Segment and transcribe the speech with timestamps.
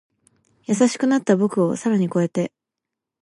[0.63, 2.51] 優しくなった僕を更に越えて